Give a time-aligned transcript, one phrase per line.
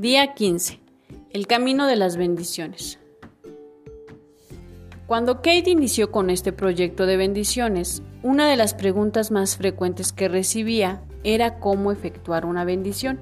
[0.00, 0.80] Día 15.
[1.28, 2.98] El camino de las bendiciones.
[5.06, 10.30] Cuando Kate inició con este proyecto de bendiciones, una de las preguntas más frecuentes que
[10.30, 13.20] recibía era cómo efectuar una bendición.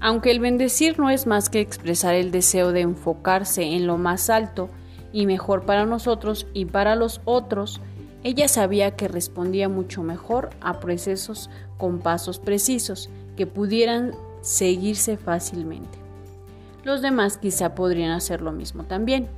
[0.00, 4.28] Aunque el bendecir no es más que expresar el deseo de enfocarse en lo más
[4.28, 4.68] alto
[5.14, 7.80] y mejor para nosotros y para los otros,
[8.22, 15.98] ella sabía que respondía mucho mejor a procesos con pasos precisos que pudieran seguirse fácilmente.
[16.84, 19.28] Los demás quizá podrían hacer lo mismo también.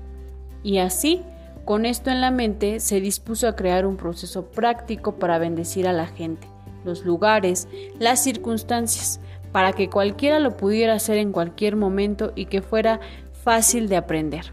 [0.62, 1.23] Y así,
[1.65, 5.92] con esto en la mente, se dispuso a crear un proceso práctico para bendecir a
[5.92, 6.47] la gente,
[6.84, 9.20] los lugares, las circunstancias,
[9.51, 13.00] para que cualquiera lo pudiera hacer en cualquier momento y que fuera
[13.45, 14.53] fácil de aprender.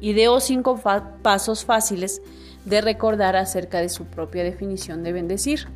[0.00, 0.80] Ideó cinco
[1.22, 2.22] pasos fáciles
[2.64, 5.68] de recordar acerca de su propia definición de bendecir.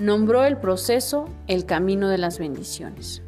[0.00, 3.22] Nombró el proceso el camino de las bendiciones.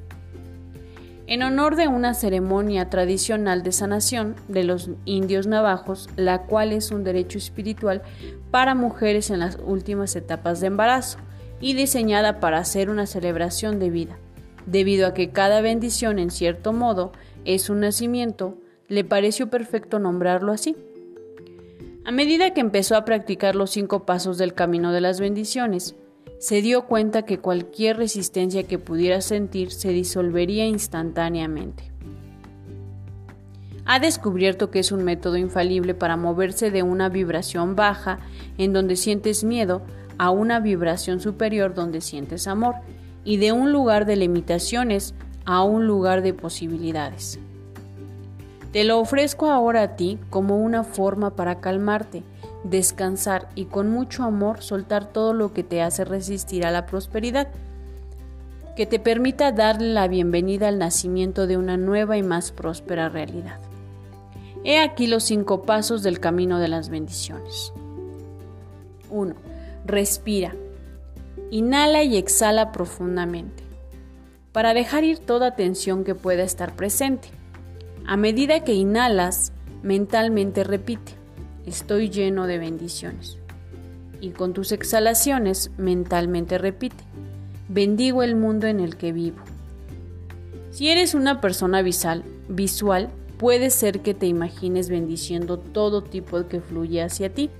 [1.27, 6.91] En honor de una ceremonia tradicional de sanación de los indios navajos, la cual es
[6.91, 8.03] un derecho espiritual
[8.51, 11.19] para mujeres en las últimas etapas de embarazo,
[11.61, 14.19] y diseñada para hacer una celebración de vida.
[14.67, 17.13] Debido a que cada bendición, en cierto modo,
[17.45, 20.77] es un nacimiento, le pareció perfecto nombrarlo así.
[22.05, 25.95] A medida que empezó a practicar los cinco pasos del camino de las bendiciones,
[26.43, 31.93] se dio cuenta que cualquier resistencia que pudiera sentir se disolvería instantáneamente.
[33.85, 38.19] Ha descubierto que es un método infalible para moverse de una vibración baja
[38.59, 39.83] en donde sientes miedo
[40.19, 42.75] a una vibración superior donde sientes amor
[43.25, 47.39] y de un lugar de limitaciones a un lugar de posibilidades.
[48.73, 52.25] Te lo ofrezco ahora a ti como una forma para calmarte,
[52.65, 57.49] descansar y con mucho amor soltar todo lo que te hace resistir a la prosperidad,
[58.77, 63.61] que te permita darle la bienvenida al nacimiento de una nueva y más próspera realidad.
[64.65, 67.73] He aquí los cinco pasos del camino de las bendiciones.
[69.11, 69.35] 1
[69.85, 70.55] Respira.
[71.51, 73.63] Inhala y exhala profundamente
[74.53, 77.29] para dejar ir toda tensión que pueda estar presente.
[78.07, 79.53] A medida que inhalas,
[79.83, 81.15] mentalmente repite,
[81.67, 83.39] estoy lleno de bendiciones.
[84.21, 87.05] Y con tus exhalaciones, mentalmente repite,
[87.69, 89.39] bendigo el mundo en el que vivo.
[90.71, 96.61] Si eres una persona visual, visual, puede ser que te imagines bendiciendo todo tipo que
[96.61, 97.51] fluye hacia ti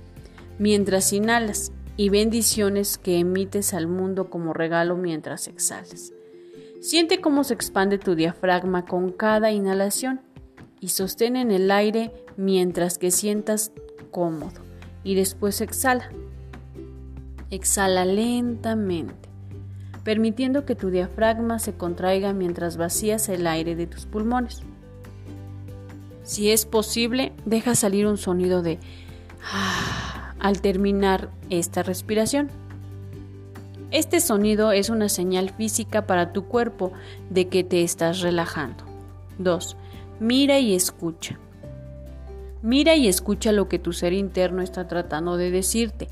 [0.57, 6.13] mientras inhalas y bendiciones que emites al mundo como regalo mientras exhalas.
[6.81, 10.21] Siente cómo se expande tu diafragma con cada inhalación
[10.79, 13.71] y sostén en el aire mientras que sientas
[14.13, 14.61] cómodo
[15.03, 16.09] y después exhala.
[17.49, 19.27] Exhala lentamente,
[20.05, 24.63] permitiendo que tu diafragma se contraiga mientras vacías el aire de tus pulmones.
[26.23, 28.79] Si es posible, deja salir un sonido de
[29.51, 32.49] ah, al terminar esta respiración.
[33.91, 36.93] Este sonido es una señal física para tu cuerpo
[37.29, 38.85] de que te estás relajando.
[39.37, 39.77] 2.
[40.19, 41.37] Mira y escucha.
[42.63, 46.07] Mira y escucha lo que tu ser interno está tratando de decirte.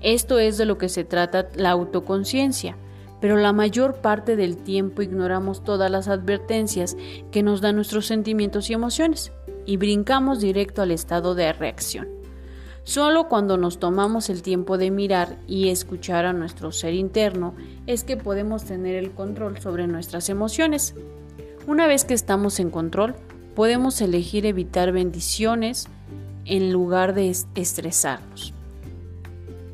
[0.00, 2.76] Esto es de lo que se trata la autoconciencia,
[3.20, 6.96] pero la mayor parte del tiempo ignoramos todas las advertencias
[7.30, 9.30] que nos dan nuestros sentimientos y emociones
[9.66, 12.08] y brincamos directo al estado de reacción.
[12.82, 17.54] Solo cuando nos tomamos el tiempo de mirar y escuchar a nuestro ser interno
[17.86, 20.96] es que podemos tener el control sobre nuestras emociones.
[21.68, 23.14] Una vez que estamos en control,
[23.58, 25.88] podemos elegir evitar bendiciones
[26.44, 28.54] en lugar de estresarnos.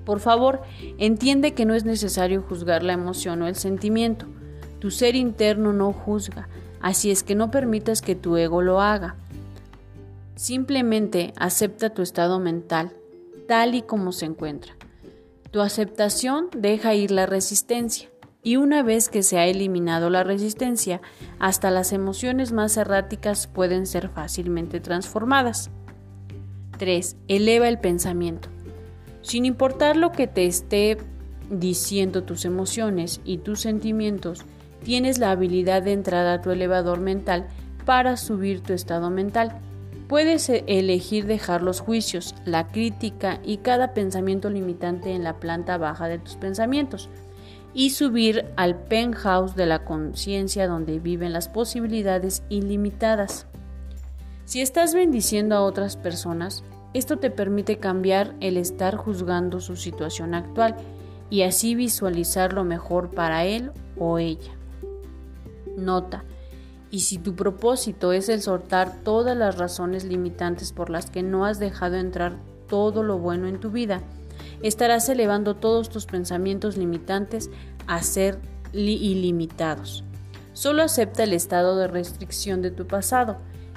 [0.07, 0.63] Por favor,
[0.97, 4.25] entiende que no es necesario juzgar la emoción o el sentimiento.
[4.79, 6.49] Tu ser interno no juzga,
[6.81, 9.17] así es que no permitas que tu ego lo haga.
[10.35, 12.91] Simplemente acepta tu estado mental
[13.47, 14.73] tal y como se encuentra.
[15.51, 18.09] Tu aceptación deja ir la resistencia
[18.45, 21.01] y una vez que se ha eliminado la resistencia,
[21.41, 25.71] hasta las emociones más erráticas pueden ser fácilmente transformadas.
[26.79, 27.17] 3.
[27.27, 28.49] Eleva el pensamiento.
[29.23, 30.99] Sin importar lo que te esté
[31.51, 34.45] diciendo tus emociones y tus sentimientos,
[34.85, 37.49] tienes la habilidad de entrar a tu elevador mental
[37.87, 39.59] para subir tu estado mental
[40.09, 45.79] Puedes e-, elegir dejar los juicios, la crítica y cada pensamiento limitante en la planta
[45.79, 47.09] baja de tus pensamientos
[47.75, 53.47] y subir al penthouse de la conciencia donde viven las posibilidades ilimitadas.
[54.45, 56.63] Si estás bendiciendo a otras personas,
[56.95, 60.77] esto te permite cambiar el estar juzgando su situación actual
[61.29, 64.53] y así visualizar lo mejor para él o ella.
[65.77, 66.25] Nota,
[66.91, 71.45] Y si tu propósito es el soltar todas las razones limitantes por las que no
[71.45, 72.37] has dejado entrar
[72.69, 74.01] todo lo bueno en tu vida,
[74.69, 77.51] estarás elevando todos tus pensamientos limitantes
[77.87, 78.39] a ser
[78.73, 80.05] ilimitados.
[80.55, 83.37] Solo acepta el estado de restricción de tu pasado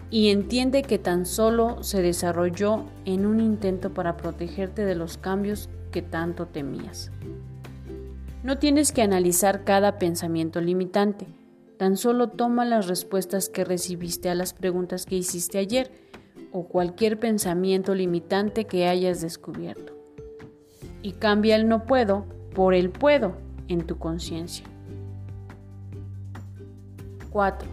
[0.09, 5.69] y entiende que tan solo se desarrolló en un intento para protegerte de los cambios
[5.91, 7.11] que tanto temías.
[8.43, 11.27] No tienes que analizar cada pensamiento limitante,
[11.77, 15.91] tan solo toma las respuestas que recibiste a las preguntas que hiciste ayer
[16.53, 19.96] o cualquier pensamiento limitante que hayas descubierto.
[21.01, 23.33] Y cambia el no puedo por el puedo
[23.67, 24.65] en tu conciencia.
[27.29, 27.69] 4.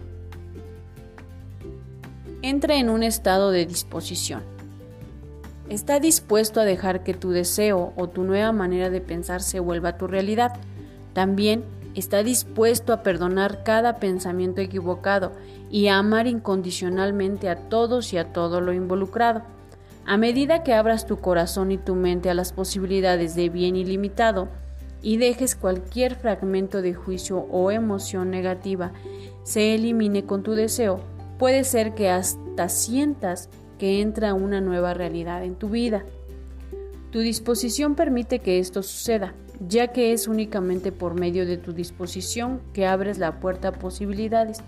[2.41, 4.43] Entra en un estado de disposición.
[5.69, 9.97] Está dispuesto a dejar que tu deseo o tu nueva manera de pensar se vuelva
[9.97, 10.53] tu realidad.
[11.13, 11.63] También
[11.95, 15.31] está dispuesto a perdonar cada pensamiento equivocado
[15.71, 19.41] y a amar incondicionalmente a todos y a todo lo involucrado.
[20.07, 24.49] A medida que abras tu corazón y tu mente a las posibilidades de bien ilimitado
[25.01, 28.91] y dejes cualquier fragmento de juicio o emoción negativa
[29.43, 30.99] se elimine con tu deseo,
[31.39, 33.49] puede ser que hasta sientas
[33.79, 36.05] que entra una nueva realidad en tu vida.
[37.11, 39.33] Tu disposición permite que esto suceda,
[39.67, 44.61] ya que es únicamente por medio de tu disposición que abres la puerta a posibilidades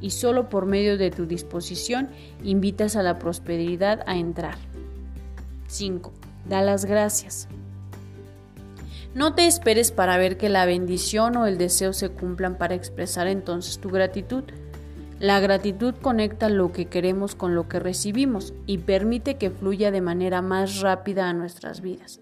[0.00, 2.08] y solo por medio de tu disposición
[2.42, 4.67] invitas a la prosperidad a entrar.
[5.68, 6.12] 5.
[6.48, 7.48] Da las gracias.
[9.14, 13.26] No te esperes para ver que la bendición o el deseo se cumplan para expresar
[13.26, 14.44] entonces tu gratitud.
[15.18, 20.00] La gratitud conecta lo que queremos con lo que recibimos y permite que fluya de
[20.00, 22.20] manera más rápida a nuestras vidas.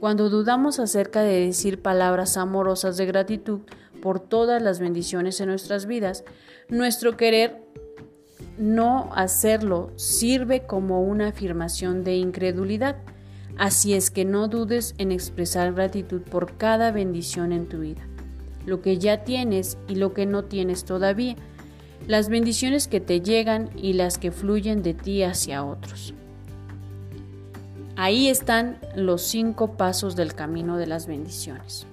[0.00, 3.60] Cuando dudamos acerca de decir palabras amorosas de gratitud
[4.02, 6.24] por todas las bendiciones en nuestras vidas,
[6.68, 7.65] nuestro querer
[8.58, 12.96] no hacerlo sirve como una afirmación de incredulidad.
[13.56, 18.02] Así es que no dudes en expresar gratitud por cada bendición en tu vida,
[18.66, 21.36] lo que ya tienes y lo que no tienes todavía
[22.06, 26.14] las bendiciones que te llegan y las que fluyen de ti hacia otros.
[27.96, 31.86] Ahí están los cinco pasos del camino de las bendiciones.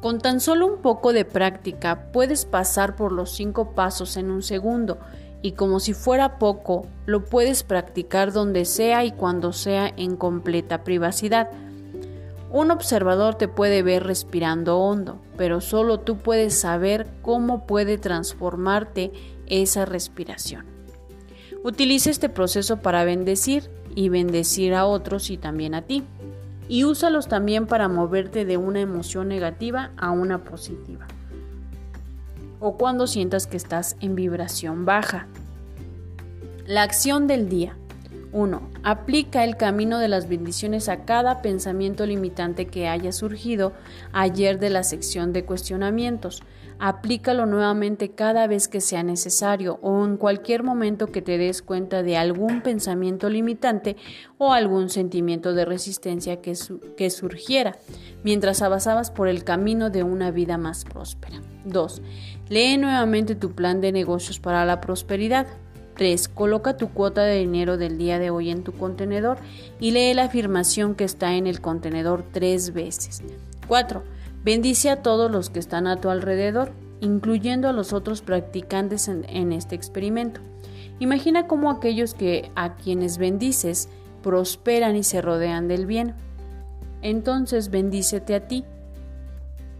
[0.00, 4.42] Con tan solo un poco de práctica puedes pasar por los cinco pasos en un
[4.42, 4.98] segundo
[5.42, 10.84] y como si fuera poco, lo puedes practicar donde sea y cuando sea en completa
[10.84, 11.50] privacidad.
[12.50, 19.12] Un observador te puede ver respirando hondo, pero solo tú puedes saber cómo puede transformarte
[19.46, 20.66] esa respiración.
[21.64, 26.04] Utiliza este proceso para bendecir y bendecir a otros y también a ti.
[26.68, 31.06] Y úsalos también para moverte de una emoción negativa a una positiva.
[32.60, 35.26] O cuando sientas que estás en vibración baja.
[36.66, 37.76] La acción del día.
[38.32, 38.70] 1.
[38.82, 43.72] Aplica el camino de las bendiciones a cada pensamiento limitante que haya surgido
[44.12, 46.42] ayer de la sección de cuestionamientos.
[46.78, 52.02] Aplícalo nuevamente cada vez que sea necesario o en cualquier momento que te des cuenta
[52.02, 53.96] de algún pensamiento limitante
[54.36, 56.54] o algún sentimiento de resistencia que,
[57.10, 57.76] surgiera
[58.24, 61.40] mientras avanzabas por el camino de una vida más próspera.
[61.64, 62.02] 2.
[62.50, 65.46] Lee nuevamente tu plan de negocios para la prosperidad.
[65.96, 66.28] 3.
[66.28, 69.38] Coloca tu cuota de dinero del día de hoy en tu contenedor
[69.80, 73.22] y lee la afirmación que está en el contenedor tres veces.
[73.68, 74.02] 4.
[74.44, 79.24] Bendice a todos los que están a tu alrededor, incluyendo a los otros practicantes en,
[79.28, 80.40] en este experimento.
[80.98, 83.88] Imagina cómo aquellos que a quienes bendices
[84.22, 86.14] prosperan y se rodean del bien.
[87.02, 88.64] Entonces bendícete a ti.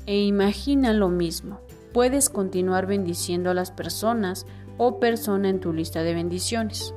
[0.07, 1.61] E imagina lo mismo.
[1.93, 4.47] Puedes continuar bendiciendo a las personas
[4.79, 6.95] o persona en tu lista de bendiciones.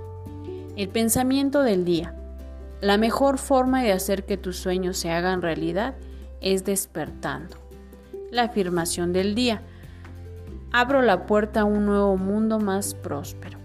[0.76, 2.16] El pensamiento del día.
[2.82, 5.96] La mejor forma de hacer que tus sueños se hagan realidad
[6.42, 7.58] es despertando.
[8.32, 9.62] La afirmación del día.
[10.72, 13.59] Abro la puerta a un nuevo mundo más próspero.